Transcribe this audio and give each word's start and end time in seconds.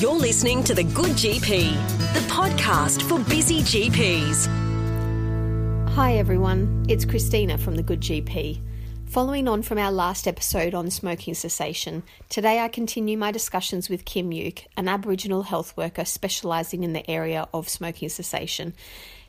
You're 0.00 0.12
listening 0.14 0.62
to 0.62 0.74
The 0.74 0.84
Good 0.84 1.16
GP, 1.16 1.72
the 2.14 2.20
podcast 2.32 3.02
for 3.02 3.18
busy 3.28 3.62
GPs. 3.62 4.46
Hi 5.88 6.12
everyone, 6.18 6.86
it's 6.88 7.04
Christina 7.04 7.58
from 7.58 7.74
The 7.74 7.82
Good 7.82 8.00
GP. 8.02 8.60
Following 9.06 9.48
on 9.48 9.62
from 9.62 9.76
our 9.78 9.90
last 9.90 10.28
episode 10.28 10.72
on 10.72 10.88
smoking 10.92 11.34
cessation, 11.34 12.04
today 12.28 12.60
I 12.60 12.68
continue 12.68 13.18
my 13.18 13.32
discussions 13.32 13.88
with 13.88 14.04
Kym 14.04 14.32
Yuke, 14.32 14.66
an 14.76 14.86
Aboriginal 14.86 15.42
health 15.42 15.76
worker 15.76 16.04
specialising 16.04 16.84
in 16.84 16.92
the 16.92 17.10
area 17.10 17.48
of 17.52 17.68
smoking 17.68 18.08
cessation. 18.08 18.74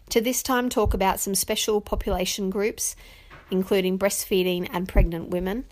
To 0.09 0.21
this 0.21 0.43
time, 0.43 0.69
talk 0.69 0.93
about 0.93 1.19
some 1.19 1.33
special 1.33 1.81
population 1.81 2.51
groups, 2.51 2.95
including 3.49 3.97
breastfeeding 3.97 4.69
and 4.71 4.87
pregnant 4.87 5.29
women, 5.29 5.65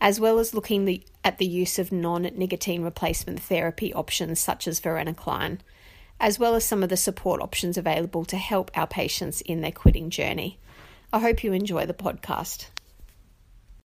as 0.00 0.20
well 0.20 0.38
as 0.38 0.54
looking 0.54 0.84
the, 0.84 1.02
at 1.26 1.38
the 1.38 1.44
use 1.44 1.76
of 1.76 1.90
non 1.90 2.22
nicotine 2.22 2.84
replacement 2.84 3.40
therapy 3.40 3.92
options 3.92 4.38
such 4.38 4.68
as 4.68 4.80
varenicline, 4.80 5.58
as 6.20 6.38
well 6.38 6.54
as 6.54 6.64
some 6.64 6.84
of 6.84 6.88
the 6.88 6.96
support 6.96 7.42
options 7.42 7.76
available 7.76 8.24
to 8.24 8.36
help 8.36 8.70
our 8.76 8.86
patients 8.86 9.40
in 9.40 9.60
their 9.60 9.72
quitting 9.72 10.08
journey. 10.08 10.56
I 11.12 11.18
hope 11.18 11.42
you 11.42 11.52
enjoy 11.52 11.84
the 11.84 11.92
podcast. 11.92 12.66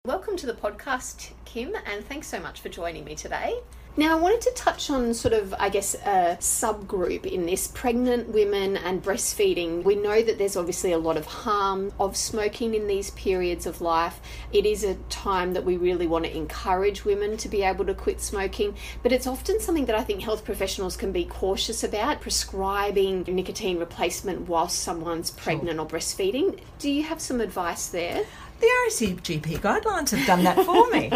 Welcome 0.05 0.37
to 0.37 0.45
the 0.45 0.53
podcast, 0.53 1.31
Kym, 1.47 1.73
and 1.87 2.05
thanks 2.05 2.27
so 2.27 2.41
much 2.41 2.61
for 2.61 2.69
joining 2.69 3.07
me 3.07 3.15
today. 3.15 3.55
Now, 3.97 4.17
I 4.17 4.21
wanted 4.21 4.41
to 4.43 4.53
touch 4.53 4.89
on 4.89 5.13
sort 5.15 5.35
of, 5.35 5.53
I 5.59 5.69
guess, 5.69 5.95
a 5.95 6.39
subgroup 6.39 7.27
in 7.27 7.47
this 7.47 7.67
pregnant 7.67 8.29
women 8.29 8.77
and 8.77 9.03
breastfeeding. 9.03 9.83
We 9.83 9.97
know 9.97 10.23
that 10.23 10.39
there's 10.39 10.57
obviously 10.57 10.93
a 10.93 10.99
lot 10.99 11.17
of 11.17 11.27
harm 11.27 11.93
of 11.99 12.17
smoking 12.17 12.75
in 12.75 12.87
these 12.87 13.11
periods 13.11 13.67
of 13.67 13.81
life. 13.81 14.21
It 14.53 14.65
is 14.65 14.85
a 14.85 14.95
time 15.09 15.55
that 15.55 15.65
we 15.65 15.77
really 15.77 16.07
want 16.07 16.25
to 16.25 16.35
encourage 16.35 17.05
women 17.05 17.37
to 17.39 17.49
be 17.49 17.63
able 17.63 17.85
to 17.87 17.95
quit 17.95 18.21
smoking, 18.21 18.77
but 19.03 19.11
it's 19.11 19.27
often 19.27 19.59
something 19.59 19.87
that 19.87 19.97
I 19.97 20.05
think 20.05 20.23
health 20.23 20.45
professionals 20.45 20.97
can 20.97 21.11
be 21.11 21.25
cautious 21.25 21.83
about 21.83 22.21
prescribing 22.21 23.25
nicotine 23.27 23.79
replacement 23.79 24.49
whilst 24.49 24.79
someone's 24.79 25.33
pregnant 25.33 25.79
sure. 25.79 25.81
or 25.81 25.89
breastfeeding. 25.89 26.61
Do 26.79 26.89
you 26.89 27.03
have 27.03 27.21
some 27.21 27.41
advice 27.41 27.89
there? 27.89 28.25
The 28.61 28.67
RACGP 28.67 29.61
guidelines 29.61 30.11
have 30.11 30.27
done 30.27 30.45
that 30.45 30.67
for 30.67 30.91
me. 30.91 31.09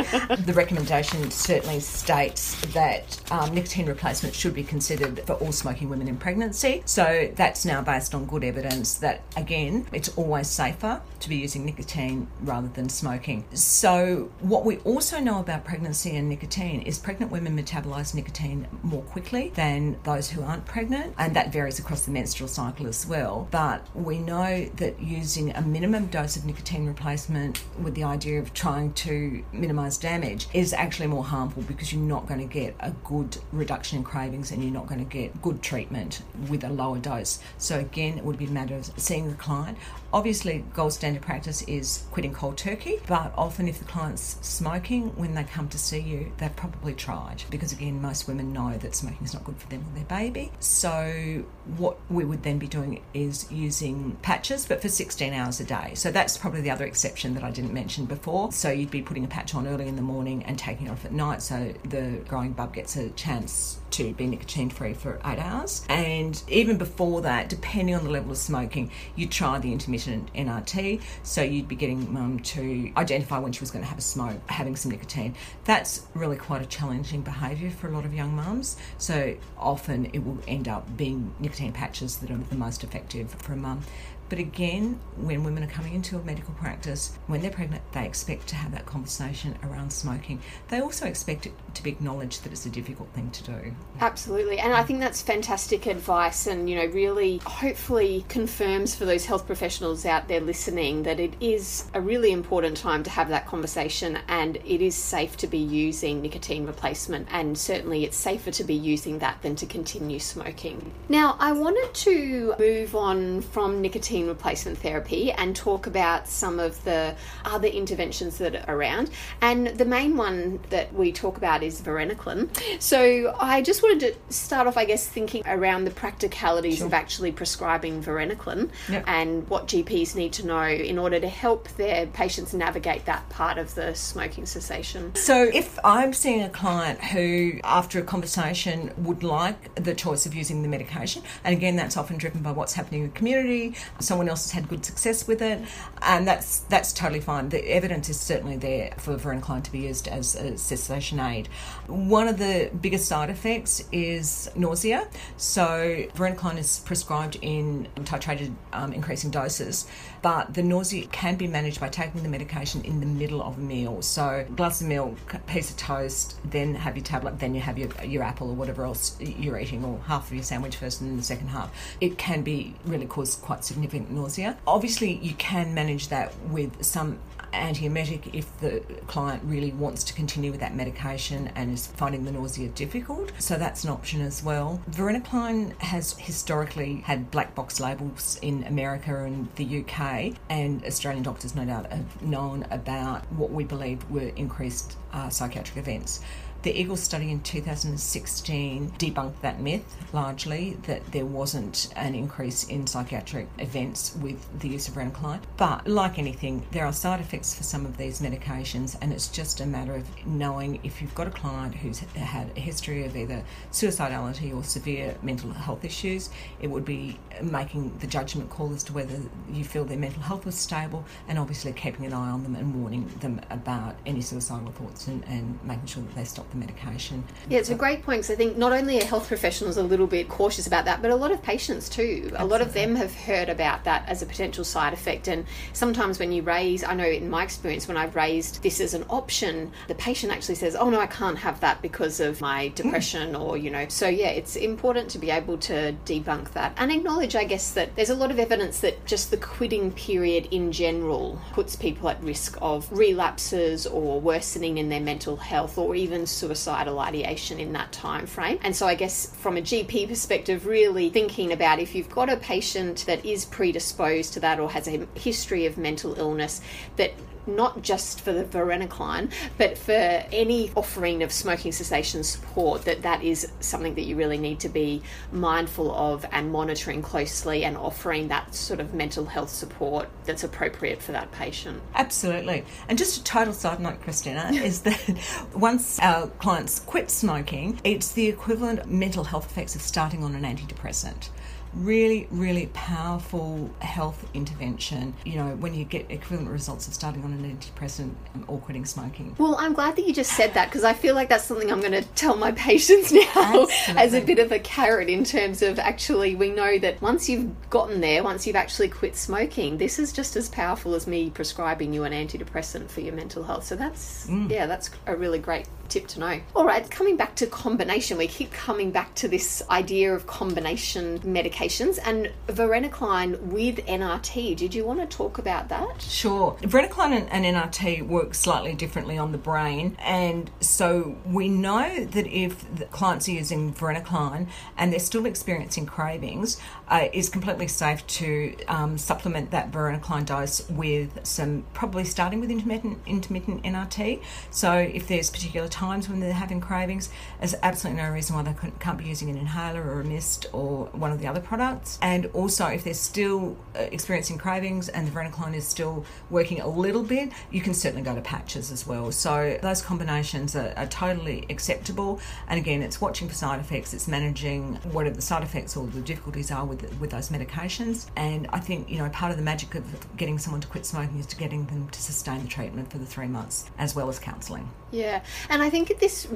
the 0.46 0.54
recommendation 0.54 1.30
certainly 1.30 1.78
states 1.78 2.58
that 2.72 3.20
um, 3.30 3.54
nicotine 3.54 3.84
replacement 3.84 4.34
should 4.34 4.54
be 4.54 4.64
considered 4.64 5.20
for 5.26 5.34
all 5.34 5.52
smoking 5.52 5.90
women 5.90 6.08
in 6.08 6.16
pregnancy. 6.16 6.82
So 6.86 7.30
that's 7.36 7.66
now 7.66 7.82
based 7.82 8.14
on 8.14 8.24
good 8.24 8.44
evidence 8.44 8.94
that, 8.94 9.20
again, 9.36 9.86
it's 9.92 10.08
always 10.16 10.48
safer 10.48 11.02
to 11.20 11.28
be 11.28 11.36
using 11.36 11.66
nicotine 11.66 12.28
rather 12.40 12.68
than 12.68 12.88
smoking. 12.88 13.44
So, 13.52 14.30
what 14.40 14.64
we 14.64 14.78
also 14.78 15.20
know 15.20 15.40
about 15.40 15.64
pregnancy 15.64 16.16
and 16.16 16.30
nicotine 16.30 16.80
is 16.82 16.98
pregnant 16.98 17.30
women 17.30 17.58
metabolize 17.58 18.14
nicotine 18.14 18.66
more 18.82 19.02
quickly 19.02 19.52
than 19.54 19.98
those 20.04 20.30
who 20.30 20.42
aren't 20.42 20.64
pregnant, 20.64 21.14
and 21.18 21.36
that 21.36 21.52
varies 21.52 21.78
across 21.78 22.06
the 22.06 22.10
menstrual 22.10 22.48
cycle 22.48 22.86
as 22.86 23.06
well. 23.06 23.48
But 23.50 23.86
we 23.94 24.18
know 24.18 24.64
that 24.76 25.00
using 25.00 25.50
a 25.54 25.62
minimum 25.62 26.06
dose 26.06 26.36
of 26.36 26.44
nicotine 26.44 26.86
replacement 26.86 27.33
with 27.82 27.94
the 27.94 28.04
idea 28.04 28.38
of 28.38 28.54
trying 28.54 28.92
to 28.92 29.44
minimize 29.52 29.98
damage 29.98 30.46
is 30.52 30.72
actually 30.72 31.06
more 31.06 31.24
harmful 31.24 31.62
because 31.62 31.92
you're 31.92 32.02
not 32.02 32.26
going 32.26 32.40
to 32.40 32.46
get 32.46 32.74
a 32.80 32.90
good 33.04 33.36
reduction 33.52 33.98
in 33.98 34.04
cravings 34.04 34.50
and 34.50 34.62
you're 34.62 34.72
not 34.72 34.86
going 34.86 35.04
to 35.04 35.10
get 35.10 35.42
good 35.42 35.62
treatment 35.62 36.22
with 36.48 36.64
a 36.64 36.68
lower 36.68 36.98
dose. 36.98 37.38
So, 37.58 37.78
again, 37.78 38.18
it 38.18 38.24
would 38.24 38.38
be 38.38 38.46
a 38.46 38.50
matter 38.50 38.76
of 38.76 38.90
seeing 38.96 39.28
the 39.28 39.36
client. 39.36 39.78
Obviously, 40.12 40.64
gold 40.74 40.92
standard 40.92 41.22
practice 41.22 41.62
is 41.62 42.04
quitting 42.12 42.32
cold 42.32 42.56
turkey, 42.56 43.00
but 43.06 43.32
often 43.36 43.66
if 43.66 43.78
the 43.78 43.84
client's 43.84 44.38
smoking, 44.42 45.08
when 45.16 45.34
they 45.34 45.44
come 45.44 45.68
to 45.70 45.78
see 45.78 45.98
you, 45.98 46.32
they've 46.38 46.54
probably 46.54 46.94
tried 46.94 47.42
because, 47.50 47.72
again, 47.72 48.00
most 48.00 48.28
women 48.28 48.52
know 48.52 48.76
that 48.78 48.94
smoking 48.94 49.24
is 49.24 49.34
not 49.34 49.44
good 49.44 49.56
for 49.56 49.68
them 49.68 49.84
or 49.90 49.94
their 49.96 50.04
baby. 50.04 50.52
So, 50.60 51.44
what 51.76 51.98
we 52.08 52.24
would 52.24 52.42
then 52.42 52.58
be 52.58 52.68
doing 52.68 53.02
is 53.12 53.50
using 53.50 54.16
patches, 54.22 54.66
but 54.66 54.80
for 54.82 54.88
16 54.88 55.32
hours 55.32 55.60
a 55.60 55.64
day. 55.64 55.92
So, 55.94 56.10
that's 56.10 56.36
probably 56.36 56.60
the 56.60 56.70
other 56.70 56.84
exception 56.84 57.23
that 57.32 57.42
I 57.42 57.50
didn't 57.50 57.72
mention 57.72 58.04
before. 58.04 58.52
So 58.52 58.70
you'd 58.70 58.90
be 58.90 59.00
putting 59.00 59.24
a 59.24 59.28
patch 59.28 59.54
on 59.54 59.66
early 59.66 59.88
in 59.88 59.96
the 59.96 60.02
morning 60.02 60.44
and 60.44 60.58
taking 60.58 60.88
it 60.88 60.90
off 60.90 61.06
at 61.06 61.12
night 61.12 61.40
so 61.40 61.72
the 61.84 62.20
growing 62.28 62.52
bub 62.52 62.74
gets 62.74 62.96
a 62.96 63.08
chance 63.10 63.78
to 63.94 64.12
be 64.14 64.26
nicotine 64.26 64.70
free 64.70 64.92
for 64.92 65.20
eight 65.24 65.38
hours. 65.38 65.86
And 65.88 66.42
even 66.48 66.78
before 66.78 67.20
that, 67.22 67.48
depending 67.48 67.94
on 67.94 68.04
the 68.04 68.10
level 68.10 68.32
of 68.32 68.38
smoking, 68.38 68.90
you'd 69.14 69.30
try 69.30 69.58
the 69.58 69.72
intermittent 69.72 70.32
NRT. 70.34 71.00
So 71.22 71.42
you'd 71.42 71.68
be 71.68 71.76
getting 71.76 72.12
mum 72.12 72.40
to 72.40 72.92
identify 72.96 73.38
when 73.38 73.52
she 73.52 73.60
was 73.60 73.70
going 73.70 73.84
to 73.84 73.88
have 73.88 73.98
a 73.98 74.02
smoke, 74.02 74.40
having 74.50 74.74
some 74.74 74.90
nicotine. 74.90 75.34
That's 75.64 76.06
really 76.14 76.36
quite 76.36 76.62
a 76.62 76.66
challenging 76.66 77.22
behaviour 77.22 77.70
for 77.70 77.88
a 77.88 77.90
lot 77.92 78.04
of 78.04 78.12
young 78.12 78.34
mums. 78.34 78.76
So 78.98 79.36
often 79.56 80.06
it 80.12 80.24
will 80.24 80.38
end 80.48 80.68
up 80.68 80.96
being 80.96 81.32
nicotine 81.38 81.72
patches 81.72 82.16
that 82.18 82.30
are 82.30 82.36
the 82.36 82.56
most 82.56 82.82
effective 82.82 83.30
for 83.30 83.52
a 83.52 83.56
mum. 83.56 83.82
But 84.28 84.38
again, 84.38 84.98
when 85.16 85.44
women 85.44 85.62
are 85.62 85.68
coming 85.68 85.94
into 85.94 86.16
a 86.16 86.22
medical 86.22 86.54
practice, 86.54 87.16
when 87.26 87.42
they're 87.42 87.50
pregnant, 87.50 87.82
they 87.92 88.06
expect 88.06 88.48
to 88.48 88.56
have 88.56 88.72
that 88.72 88.86
conversation 88.86 89.56
around 89.62 89.92
smoking. 89.92 90.40
They 90.68 90.80
also 90.80 91.06
expect 91.06 91.46
it 91.46 91.52
to 91.74 91.82
be 91.82 91.90
acknowledged 91.90 92.42
that 92.42 92.52
it's 92.52 92.66
a 92.66 92.70
difficult 92.70 93.10
thing 93.10 93.30
to 93.32 93.44
do. 93.44 93.76
Absolutely. 94.00 94.58
And 94.58 94.72
I 94.72 94.82
think 94.82 95.00
that's 95.00 95.22
fantastic 95.22 95.86
advice 95.86 96.46
and, 96.46 96.68
you 96.68 96.76
know, 96.76 96.86
really 96.86 97.40
hopefully 97.44 98.24
confirms 98.28 98.94
for 98.94 99.04
those 99.04 99.24
health 99.24 99.46
professionals 99.46 100.04
out 100.04 100.26
there 100.26 100.40
listening 100.40 101.04
that 101.04 101.20
it 101.20 101.34
is 101.40 101.84
a 101.94 102.00
really 102.00 102.32
important 102.32 102.76
time 102.76 103.04
to 103.04 103.10
have 103.10 103.28
that 103.28 103.46
conversation 103.46 104.18
and 104.28 104.56
it 104.56 104.82
is 104.82 104.96
safe 104.96 105.36
to 105.38 105.46
be 105.46 105.58
using 105.58 106.22
nicotine 106.22 106.66
replacement 106.66 107.28
and 107.30 107.56
certainly 107.56 108.04
it's 108.04 108.16
safer 108.16 108.50
to 108.50 108.64
be 108.64 108.74
using 108.74 109.20
that 109.20 109.40
than 109.42 109.54
to 109.56 109.66
continue 109.66 110.18
smoking. 110.18 110.92
Now, 111.08 111.36
I 111.38 111.52
wanted 111.52 111.94
to 111.94 112.54
move 112.58 112.96
on 112.96 113.42
from 113.42 113.80
nicotine 113.80 114.26
replacement 114.26 114.78
therapy 114.78 115.30
and 115.30 115.54
talk 115.54 115.86
about 115.86 116.26
some 116.26 116.58
of 116.58 116.82
the 116.84 117.14
other 117.44 117.68
interventions 117.68 118.38
that 118.38 118.68
are 118.68 118.76
around. 118.76 119.10
And 119.40 119.68
the 119.68 119.84
main 119.84 120.16
one 120.16 120.58
that 120.70 120.92
we 120.92 121.12
talk 121.12 121.36
about 121.36 121.62
is 121.62 121.80
varenicline. 121.80 122.48
So 122.82 123.36
I 123.38 123.62
just 123.62 123.73
wanted 123.82 124.00
to 124.28 124.32
start 124.32 124.66
off, 124.66 124.76
I 124.76 124.84
guess, 124.84 125.06
thinking 125.06 125.42
around 125.46 125.84
the 125.84 125.90
practicalities 125.90 126.78
sure. 126.78 126.86
of 126.86 126.94
actually 126.94 127.32
prescribing 127.32 128.02
varenicline 128.02 128.70
yep. 128.88 129.04
and 129.06 129.48
what 129.48 129.66
GPs 129.66 130.14
need 130.14 130.32
to 130.34 130.46
know 130.46 130.64
in 130.64 130.98
order 130.98 131.20
to 131.20 131.28
help 131.28 131.68
their 131.76 132.06
patients 132.06 132.54
navigate 132.54 133.04
that 133.06 133.28
part 133.28 133.58
of 133.58 133.74
the 133.74 133.94
smoking 133.94 134.46
cessation. 134.46 135.14
So 135.14 135.50
if 135.52 135.78
I'm 135.84 136.12
seeing 136.12 136.42
a 136.42 136.48
client 136.48 137.02
who, 137.02 137.60
after 137.64 137.98
a 137.98 138.02
conversation, 138.02 138.92
would 138.98 139.22
like 139.22 139.74
the 139.76 139.94
choice 139.94 140.26
of 140.26 140.34
using 140.34 140.62
the 140.62 140.68
medication, 140.68 141.22
and 141.44 141.56
again, 141.56 141.76
that's 141.76 141.96
often 141.96 142.16
driven 142.16 142.42
by 142.42 142.52
what's 142.52 142.74
happening 142.74 143.02
in 143.02 143.08
the 143.08 143.14
community, 143.14 143.74
someone 144.00 144.28
else 144.28 144.44
has 144.44 144.52
had 144.52 144.68
good 144.68 144.84
success 144.84 145.26
with 145.26 145.42
it, 145.42 145.60
and 146.02 146.26
that's 146.26 146.60
that's 146.60 146.92
totally 146.92 147.20
fine. 147.20 147.48
The 147.48 147.64
evidence 147.70 148.08
is 148.08 148.20
certainly 148.20 148.56
there 148.56 148.94
for 148.98 149.16
varenicline 149.16 149.62
to 149.64 149.72
be 149.72 149.80
used 149.80 150.08
as 150.08 150.34
a 150.34 150.56
cessation 150.58 151.20
aid. 151.20 151.48
One 151.86 152.28
of 152.28 152.38
the 152.38 152.70
biggest 152.80 153.06
side 153.06 153.30
effects 153.30 153.53
is 153.92 154.50
nausea. 154.56 155.08
So 155.36 156.06
varenicline 156.14 156.58
is 156.58 156.80
prescribed 156.80 157.38
in 157.42 157.88
titrated 158.00 158.54
um, 158.72 158.92
increasing 158.92 159.30
doses, 159.30 159.86
but 160.22 160.54
the 160.54 160.62
nausea 160.62 161.06
can 161.06 161.36
be 161.36 161.46
managed 161.46 161.80
by 161.80 161.88
taking 161.88 162.22
the 162.22 162.28
medication 162.28 162.82
in 162.84 163.00
the 163.00 163.06
middle 163.06 163.42
of 163.42 163.58
a 163.58 163.60
meal. 163.60 164.02
So 164.02 164.44
glass 164.56 164.80
of 164.80 164.88
milk, 164.88 165.16
piece 165.46 165.70
of 165.70 165.76
toast, 165.76 166.36
then 166.50 166.74
have 166.74 166.96
your 166.96 167.04
tablet, 167.04 167.38
then 167.38 167.54
you 167.54 167.60
have 167.60 167.78
your, 167.78 167.88
your 168.04 168.22
apple 168.22 168.50
or 168.50 168.54
whatever 168.54 168.84
else 168.84 169.16
you're 169.20 169.58
eating, 169.58 169.84
or 169.84 170.00
half 170.06 170.28
of 170.28 170.34
your 170.34 170.42
sandwich 170.42 170.76
first 170.76 171.00
and 171.00 171.10
then 171.10 171.16
the 171.16 171.22
second 171.22 171.48
half. 171.48 171.72
It 172.00 172.18
can 172.18 172.42
be 172.42 172.74
really 172.84 173.06
cause 173.06 173.36
quite 173.36 173.64
significant 173.64 174.10
nausea. 174.10 174.56
Obviously, 174.66 175.14
you 175.14 175.34
can 175.34 175.74
manage 175.74 176.08
that 176.08 176.32
with 176.48 176.84
some 176.84 177.18
antiemetic 177.54 178.34
if 178.34 178.58
the 178.60 178.80
client 179.06 179.42
really 179.44 179.72
wants 179.72 180.04
to 180.04 180.14
continue 180.14 180.50
with 180.50 180.60
that 180.60 180.74
medication 180.74 181.50
and 181.54 181.72
is 181.72 181.86
finding 181.86 182.24
the 182.24 182.32
nausea 182.32 182.68
difficult. 182.68 183.32
So 183.38 183.56
that's 183.56 183.84
an 183.84 183.90
option 183.90 184.20
as 184.20 184.42
well. 184.42 184.80
Varenicline 184.90 185.80
has 185.80 186.12
historically 186.18 186.96
had 186.96 187.30
black 187.30 187.54
box 187.54 187.80
labels 187.80 188.38
in 188.42 188.64
America 188.64 189.24
and 189.24 189.48
the 189.56 189.80
UK, 189.80 190.34
and 190.48 190.84
Australian 190.84 191.22
doctors 191.22 191.54
no 191.54 191.64
doubt 191.64 191.90
have 191.90 192.22
known 192.22 192.66
about 192.70 193.24
what 193.32 193.50
we 193.50 193.64
believe 193.64 194.08
were 194.10 194.32
increased 194.36 194.96
uh, 195.12 195.28
psychiatric 195.28 195.76
events. 195.76 196.20
The 196.64 196.80
EAGLES 196.80 197.02
study 197.02 197.30
in 197.30 197.40
2016 197.40 198.92
debunked 198.92 199.42
that 199.42 199.60
myth 199.60 199.84
largely 200.14 200.78
that 200.86 201.04
there 201.12 201.26
wasn't 201.26 201.92
an 201.94 202.14
increase 202.14 202.64
in 202.64 202.86
psychiatric 202.86 203.48
events 203.58 204.16
with 204.22 204.46
the 204.60 204.68
use 204.68 204.88
of 204.88 204.94
varenicline. 204.94 205.40
But 205.58 205.86
like 205.86 206.18
anything, 206.18 206.64
there 206.70 206.86
are 206.86 206.92
side 206.94 207.20
effects 207.20 207.54
for 207.54 207.64
some 207.64 207.84
of 207.84 207.98
these 207.98 208.22
medications, 208.22 208.96
and 209.02 209.12
it's 209.12 209.28
just 209.28 209.60
a 209.60 209.66
matter 209.66 209.94
of 209.94 210.06
knowing 210.26 210.80
if 210.84 211.02
you've 211.02 211.14
got 211.14 211.26
a 211.26 211.30
client 211.30 211.74
who's 211.74 211.98
had 211.98 212.50
a 212.56 212.60
history 212.60 213.04
of 213.04 213.14
either 213.14 213.44
suicidality 213.70 214.56
or 214.56 214.64
severe 214.64 215.14
mental 215.20 215.52
health 215.52 215.84
issues, 215.84 216.30
it 216.62 216.68
would 216.68 216.86
be 216.86 217.18
making 217.42 217.94
the 217.98 218.06
judgment 218.06 218.48
call 218.48 218.72
as 218.72 218.82
to 218.84 218.94
whether 218.94 219.20
you 219.52 219.64
feel 219.64 219.84
their 219.84 219.98
mental 219.98 220.22
health 220.22 220.46
was 220.46 220.54
stable 220.54 221.04
and 221.28 221.38
obviously 221.38 221.74
keeping 221.74 222.06
an 222.06 222.14
eye 222.14 222.30
on 222.30 222.42
them 222.42 222.56
and 222.56 222.74
warning 222.80 223.06
them 223.20 223.38
about 223.50 223.96
any 224.06 224.22
suicidal 224.22 224.72
thoughts 224.72 225.08
and, 225.08 225.22
and 225.26 225.62
making 225.62 225.84
sure 225.84 226.02
that 226.02 226.14
they 226.14 226.24
stop 226.24 226.53
the 226.54 226.60
medication. 226.60 227.24
Yeah, 227.48 227.58
it's 227.58 227.70
a 227.70 227.74
great 227.74 228.02
point 228.02 228.22
because 228.22 228.30
I 228.30 228.36
think 228.36 228.56
not 228.56 228.72
only 228.72 229.00
are 229.00 229.04
health 229.04 229.28
professionals 229.28 229.76
a 229.76 229.82
little 229.82 230.06
bit 230.06 230.28
cautious 230.28 230.66
about 230.66 230.84
that, 230.86 231.02
but 231.02 231.10
a 231.10 231.16
lot 231.16 231.30
of 231.30 231.42
patients 231.42 231.88
too. 231.88 232.30
A 232.36 232.46
lot 232.46 232.60
of 232.60 232.72
them 232.72 232.96
have 232.96 233.14
heard 233.14 233.48
about 233.48 233.84
that 233.84 234.08
as 234.08 234.22
a 234.22 234.26
potential 234.26 234.64
side 234.64 234.92
effect. 234.92 235.28
And 235.28 235.44
sometimes 235.72 236.18
when 236.18 236.32
you 236.32 236.42
raise, 236.42 236.82
I 236.84 236.94
know 236.94 237.04
in 237.04 237.28
my 237.28 237.42
experience, 237.42 237.88
when 237.88 237.96
I've 237.96 238.16
raised 238.16 238.62
this 238.62 238.80
as 238.80 238.94
an 238.94 239.04
option, 239.10 239.72
the 239.88 239.94
patient 239.94 240.32
actually 240.32 240.54
says, 240.54 240.74
oh 240.74 240.88
no, 240.88 241.00
I 241.00 241.06
can't 241.06 241.38
have 241.38 241.60
that 241.60 241.82
because 241.82 242.20
of 242.20 242.40
my 242.40 242.68
depression 242.68 243.34
mm. 243.34 243.40
or, 243.40 243.56
you 243.56 243.70
know. 243.70 243.86
So 243.88 244.08
yeah, 244.08 244.28
it's 244.28 244.56
important 244.56 245.10
to 245.10 245.18
be 245.18 245.30
able 245.30 245.58
to 245.58 245.94
debunk 246.06 246.52
that 246.52 246.72
and 246.76 246.90
acknowledge, 246.90 247.36
I 247.36 247.44
guess, 247.44 247.72
that 247.72 247.94
there's 247.96 248.10
a 248.10 248.14
lot 248.14 248.30
of 248.30 248.38
evidence 248.38 248.80
that 248.80 249.04
just 249.06 249.30
the 249.30 249.36
quitting 249.36 249.92
period 249.92 250.48
in 250.50 250.72
general 250.72 251.40
puts 251.52 251.76
people 251.76 252.08
at 252.08 252.22
risk 252.22 252.56
of 252.62 252.90
relapses 252.92 253.86
or 253.86 254.20
worsening 254.20 254.78
in 254.78 254.88
their 254.88 255.00
mental 255.00 255.36
health 255.36 255.76
or 255.78 255.94
even 255.94 256.26
suicidal 256.44 256.98
ideation 257.00 257.58
in 257.58 257.72
that 257.72 257.90
time 257.92 258.26
frame. 258.26 258.58
And 258.62 258.76
so 258.76 258.86
I 258.86 258.94
guess 258.94 259.26
from 259.36 259.56
a 259.56 259.62
GP 259.62 260.08
perspective, 260.08 260.66
really 260.66 261.08
thinking 261.10 261.52
about 261.52 261.78
if 261.78 261.94
you've 261.94 262.10
got 262.10 262.28
a 262.28 262.36
patient 262.36 263.04
that 263.06 263.24
is 263.24 263.46
predisposed 263.46 264.34
to 264.34 264.40
that 264.40 264.60
or 264.60 264.70
has 264.70 264.86
a 264.86 265.06
history 265.14 265.64
of 265.66 265.78
mental 265.78 266.18
illness, 266.18 266.60
that 266.96 267.12
not 267.46 267.82
just 267.82 268.20
for 268.20 268.32
the 268.32 268.44
varenicline, 268.44 269.30
but 269.58 269.76
for 269.76 269.92
any 269.92 270.70
offering 270.74 271.22
of 271.22 271.32
smoking 271.32 271.72
cessation 271.72 272.22
support, 272.24 272.84
that 272.84 273.02
that 273.02 273.22
is 273.22 273.50
something 273.60 273.94
that 273.94 274.02
you 274.02 274.16
really 274.16 274.38
need 274.38 274.60
to 274.60 274.68
be 274.68 275.02
mindful 275.32 275.94
of 275.94 276.24
and 276.32 276.50
monitoring 276.50 277.02
closely 277.02 277.64
and 277.64 277.76
offering 277.76 278.28
that 278.28 278.54
sort 278.54 278.80
of 278.80 278.94
mental 278.94 279.24
health 279.24 279.50
support 279.50 280.08
that's 280.24 280.44
appropriate 280.44 281.02
for 281.02 281.12
that 281.12 281.30
patient. 281.32 281.80
Absolutely. 281.94 282.64
And 282.88 282.98
just 282.98 283.18
a 283.18 283.24
total 283.24 283.52
side 283.52 283.80
note, 283.80 284.00
Christina, 284.00 284.50
is 284.52 284.82
that 284.82 285.48
once 285.54 285.98
our 286.00 286.26
clients 286.26 286.80
quit 286.80 287.10
smoking, 287.10 287.80
it's 287.84 288.12
the 288.12 288.26
equivalent 288.28 288.86
mental 288.86 289.24
health 289.24 289.50
effects 289.50 289.74
of 289.74 289.82
starting 289.82 290.24
on 290.24 290.34
an 290.34 290.42
antidepressant 290.42 291.28
really, 291.74 292.28
really 292.30 292.66
powerful 292.72 293.70
health 293.80 294.26
intervention, 294.34 295.14
you 295.24 295.36
know, 295.36 295.56
when 295.56 295.74
you 295.74 295.84
get 295.84 296.10
equivalent 296.10 296.50
results 296.50 296.86
of 296.86 296.94
starting 296.94 297.24
on 297.24 297.32
an 297.32 297.56
antidepressant 297.56 298.12
and 298.34 298.44
or 298.46 298.58
quitting 298.58 298.84
smoking. 298.84 299.34
Well, 299.38 299.56
I'm 299.56 299.72
glad 299.72 299.96
that 299.96 300.06
you 300.06 300.12
just 300.12 300.32
said 300.32 300.54
that 300.54 300.68
because 300.68 300.84
I 300.84 300.92
feel 300.92 301.14
like 301.14 301.28
that's 301.28 301.44
something 301.44 301.70
I'm 301.70 301.80
going 301.80 301.92
to 301.92 302.02
tell 302.14 302.36
my 302.36 302.52
patients 302.64 303.12
now 303.12 303.22
Absolutely. 303.34 304.02
as 304.02 304.14
a 304.14 304.20
bit 304.20 304.38
of 304.38 304.52
a 304.52 304.58
carrot 304.58 305.08
in 305.08 305.24
terms 305.24 305.62
of 305.62 305.78
actually, 305.78 306.34
we 306.34 306.50
know 306.50 306.78
that 306.78 307.00
once 307.02 307.28
you've 307.28 307.70
gotten 307.70 308.00
there, 308.00 308.22
once 308.22 308.46
you've 308.46 308.56
actually 308.56 308.88
quit 308.88 309.16
smoking, 309.16 309.78
this 309.78 309.98
is 309.98 310.12
just 310.12 310.36
as 310.36 310.48
powerful 310.48 310.94
as 310.94 311.06
me 311.06 311.30
prescribing 311.30 311.92
you 311.92 312.04
an 312.04 312.12
antidepressant 312.12 312.90
for 312.90 313.00
your 313.00 313.14
mental 313.14 313.42
health. 313.42 313.64
So 313.64 313.76
that's, 313.76 314.26
mm. 314.26 314.50
yeah, 314.50 314.66
that's 314.66 314.90
a 315.06 315.16
really 315.16 315.38
great 315.38 315.66
tip 315.88 316.06
to 316.08 316.20
know. 316.20 316.40
All 316.54 316.64
right, 316.64 316.88
coming 316.90 317.16
back 317.16 317.34
to 317.36 317.46
combination, 317.46 318.18
we 318.18 318.26
keep 318.26 318.52
coming 318.52 318.90
back 318.90 319.14
to 319.16 319.28
this 319.28 319.62
idea 319.70 320.14
of 320.14 320.26
combination 320.26 321.20
medications 321.64 321.98
and 322.04 322.30
varenicline 322.48 323.40
with 323.40 323.76
NRT. 323.86 324.56
Did 324.56 324.74
you 324.74 324.84
want 324.84 325.00
to 325.00 325.16
talk 325.16 325.38
about 325.38 325.68
that? 325.68 326.02
Sure. 326.02 326.56
Varenicline 326.62 327.28
and, 327.30 327.44
NRT 327.44 328.06
work 328.06 328.34
slightly 328.34 328.74
differently 328.74 329.18
on 329.18 329.32
the 329.32 329.38
brain, 329.38 329.96
and 330.00 330.50
so 330.60 331.16
we 331.26 331.48
know 331.48 332.04
that 332.06 332.26
if 332.26 332.74
the 332.74 332.86
clients 332.86 333.28
are 333.28 333.32
using 333.32 333.72
varenicline 333.72 334.48
and 334.78 334.90
they're 334.90 334.98
still 334.98 335.26
experiencing 335.26 335.84
cravings, 335.84 336.58
uh, 336.88 337.08
it's 337.12 337.28
completely 337.28 337.68
safe 337.68 338.06
to 338.06 338.56
um, 338.66 338.96
supplement 338.96 339.50
that 339.50 339.70
varenicline 339.70 340.24
dose 340.24 340.68
with 340.70 341.20
some, 341.22 341.64
probably 341.74 342.04
starting 342.04 342.40
with 342.40 342.50
intermittent 342.50 342.98
intermittent 343.06 343.62
NRT. 343.62 344.22
So 344.50 344.72
if 344.72 345.06
there's 345.06 345.30
particular 345.30 345.68
times 345.68 346.08
when 346.08 346.20
they're 346.20 346.32
having 346.32 346.60
cravings, 346.60 347.10
there's 347.38 347.54
absolutely 347.62 348.02
no 348.02 348.10
reason 348.10 348.36
why 348.36 348.42
they 348.42 348.54
can't 348.80 348.96
be 348.96 349.04
using 349.04 349.28
an 349.28 349.36
inhaler 349.36 349.82
or 349.82 350.00
a 350.00 350.04
mist 350.04 350.46
or 350.52 350.86
one 350.92 351.12
of 351.12 351.20
the 351.20 351.26
other 351.26 351.40
products. 351.40 351.53
And 352.02 352.26
also, 352.26 352.66
if 352.66 352.84
they're 352.84 352.94
still 352.94 353.56
uh, 353.74 353.80
experiencing 353.92 354.38
cravings 354.38 354.88
and 354.88 355.06
the 355.06 355.10
varenicline 355.10 355.54
is 355.54 355.66
still 355.66 356.04
working 356.30 356.60
a 356.60 356.68
little 356.68 357.02
bit, 357.02 357.30
you 357.50 357.60
can 357.60 357.74
certainly 357.74 358.02
go 358.02 358.14
to 358.14 358.20
patches 358.20 358.70
as 358.70 358.86
well. 358.86 359.12
So 359.12 359.58
those 359.62 359.82
combinations 359.82 360.56
are, 360.56 360.72
are 360.76 360.86
totally 360.86 361.46
acceptable. 361.50 362.20
And 362.48 362.58
again, 362.58 362.82
it's 362.82 363.00
watching 363.00 363.28
for 363.28 363.34
side 363.34 363.60
effects, 363.60 363.94
it's 363.94 364.08
managing 364.08 364.74
whatever 364.92 365.16
the 365.16 365.22
side 365.22 365.42
effects 365.42 365.76
or 365.76 365.86
the 365.86 366.00
difficulties 366.00 366.50
are 366.50 366.64
with 366.64 366.82
with 367.00 367.10
those 367.10 367.28
medications. 367.30 368.06
And 368.16 368.46
I 368.52 368.60
think 368.60 368.90
you 368.90 368.98
know 368.98 369.08
part 369.10 369.30
of 369.30 369.36
the 369.36 369.42
magic 369.42 369.74
of 369.74 370.16
getting 370.16 370.38
someone 370.38 370.60
to 370.60 370.68
quit 370.68 370.86
smoking 370.86 371.18
is 371.18 371.26
to 371.26 371.36
getting 371.36 371.66
them 371.66 371.88
to 371.88 372.00
sustain 372.00 372.42
the 372.42 372.48
treatment 372.48 372.90
for 372.90 372.98
the 372.98 373.06
three 373.06 373.28
months, 373.28 373.70
as 373.78 373.94
well 373.94 374.08
as 374.08 374.18
counselling. 374.18 374.68
Yeah, 374.90 375.22
and 375.48 375.62
I 375.62 375.70
think 375.70 375.98
this 375.98 376.28